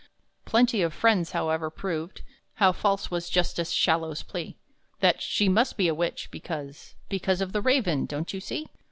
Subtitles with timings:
[0.45, 2.23] Plenty of friends, however, proved
[2.55, 4.57] How false was Justice Shallow's plea
[4.99, 8.65] That "She must be a witch, because Because of the raven, don't you see?"